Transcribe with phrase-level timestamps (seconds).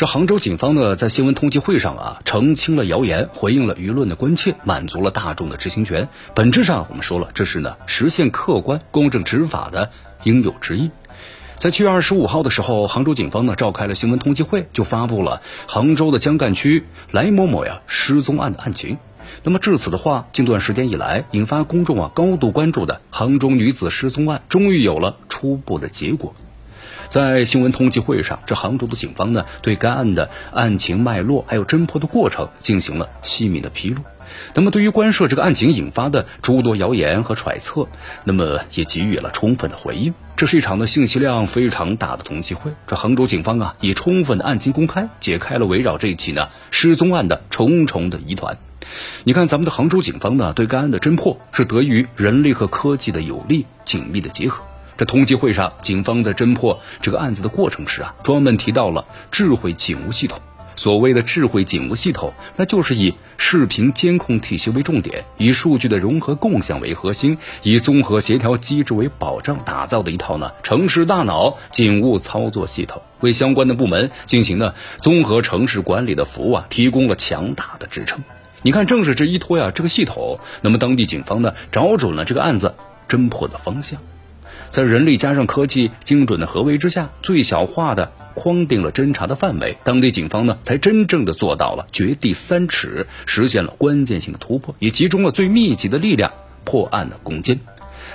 [0.00, 6.08] 这杭州警方呢，在新闻通缉会上啊，澄清了谣言，回应了舆论的关切，满足了大众的知情权。
[6.34, 9.90] 本质上，我们说了，这是呢，实现客观公正执法的
[10.24, 10.90] 应有之义。
[11.58, 18.96] 在七月二十五号的时候，杭州警方呢召开了新闻通缉会，就发布了杭州的江干区来某某呀失踪案的案情。
[19.42, 26.34] 那么至此的话，近段时间以来引发公众啊高度关注的杭州女子失踪案，终于有了初步的结果。
[27.10, 34.02] 在新闻通缉会上，这杭州的警方呢，对该案的案情脉络还有侦破的过程进行了细密的披露。
[34.54, 37.88] 那么，对于关涉这个案情引发的诸多谣言和揣测，
[38.22, 40.14] 那么也给予了充分的回应。
[40.36, 42.70] 这是一场的信息量非常大的通缉会。
[42.86, 48.56] 这杭州警方啊，以充分的案情公开，解开了围绕这起呢失踪案的重重的疑团。
[49.24, 54.64] 你看，咱们的杭州警方呢，对该案的侦破是得益于人力和科技的有力紧密的结合。
[55.00, 60.38] 这通缉会上，警方在侦破这个案子的过程时啊，专门提到了智慧警务系统。
[60.76, 78.22] 所谓的智慧警务系统，那就是以视频监控体系为重点，以数据的融合共享为核心，以综合协调机制为保障打造的一套呢城市大脑警务操作系统，为相关的部门进行呢综合城市管理的服务啊提供了强大的支撑。
[78.60, 82.74] 你看，正是这依托呀这个系统，那么当地警方呢找准了这个案子
[83.08, 83.98] 侦破的方向。
[84.70, 96.32] 在人力加上科技精准的合围之下，最小化的框定了侦查的范围，当地警方呢才真正的做到了掘地三尺，实现了关键性的突破，也集中了最密集的力量
[96.64, 97.58] 破案的攻坚。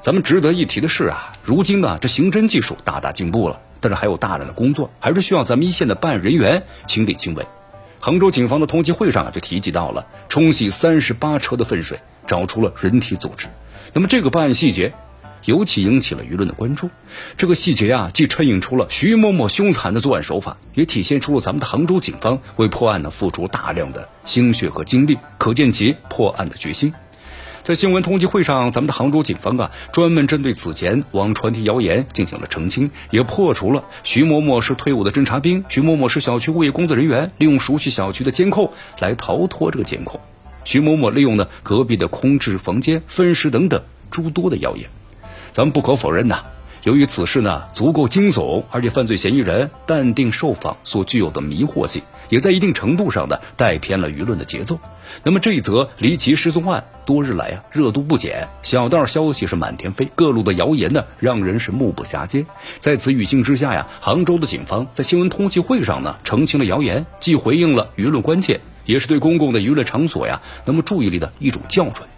[0.00, 7.46] 咱们值得一提的是啊，如今呢这刑侦技术大大进步了，但是还有大量的工作，还是需要咱们一线的办案人员亲力亲为。
[7.98, 13.46] 杭州警方的通缉会上啊就提及到了冲洗三十八车的粪水，找出了人体组织。
[13.94, 14.92] 那么这个办案细节。
[15.44, 16.90] 尤其引起了舆论的关注。
[17.36, 26.92] 这个细节啊，既衬映出了徐某某凶残的作案手法，也体现出了咱们的杭州警方为破案呢付出大量的心血和精力，可见其破案的决心。
[27.64, 40.20] 在新闻通缉会上，咱们的杭州警方啊，专门针对此前网传的谣言进行了澄清，也破除了徐某某是退伍的侦察兵，徐某某是小区物业工作人员，利用熟悉小区的监控来逃脱这个监控，
[40.64, 43.80] 徐某某利用呢隔壁的空置房间分尸等等
[44.10, 44.90] 诸多的谣言。
[45.52, 46.44] 咱们不可否认呐，
[46.82, 54.78] 由于此事呢足够惊悚，而且犯罪嫌疑人淡定受访所具有的迷惑性，也在一定程度上的带偏了舆论的节奏。
[55.22, 62.46] 那么这一则离奇失踪案多日来啊热度不减，小道消息是满天飞，各路的谣言呢让人是目不暇接。
[62.78, 72.08] 在此语境之下呀，杭州的警方在新闻通气会上呢澄清了谣言，既回应了舆论关切，也是对公共的娱乐场所呀那么注意力的一种校准。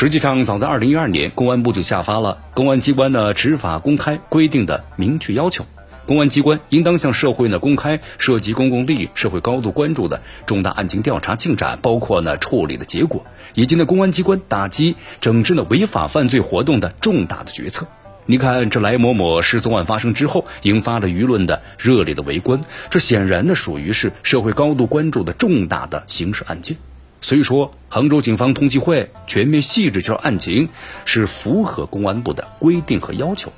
[0.00, 5.66] 实际上，早在二零一二年，公安部就下发了公安机关的执法公开规定的明确要求，
[6.06, 17.86] 公安机关应当向社会呢公开涉及公共利益、社会高度关注的重大案情调查进展，包括呢处理的结果，以及呢公安机关打击整治呢违法犯罪活动的重大的决策。
[18.24, 26.78] 你看，这来某某失踪案发生之后，引发了舆论的热烈的围观，这显然呢属于是社会高度关注的重大的刑事案件。
[27.20, 30.68] 所以说，杭州警方通缉会全面细致介绍案情，
[31.04, 33.52] 是符合公安部的规定和要求。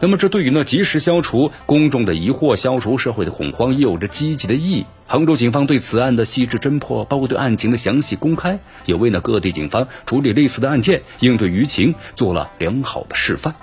[0.00, 4.86] 那么，这对于呢及时消除公众的疑惑、消除社会的恐慌，也有着积极的意义。
[5.06, 13.54] 杭州警方对此案的细致侦破，包括对案情的详细公开，也为呢各地警方处理类似的案件、应对舆情做了良好的示范。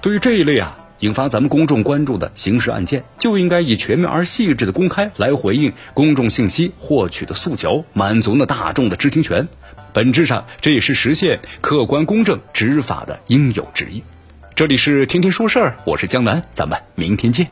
[0.00, 0.76] 对于这一类啊。
[1.02, 9.48] 引发咱们公众关注的刑事案件，就应该以全面而细致的公开来回应公众信息获取的诉求，满足那大众的知情权。
[9.92, 14.04] 本质上，这也是实现客观公正执法的应有之义。
[14.54, 17.50] 这里是天天说事儿，我是江南，咱们明天见。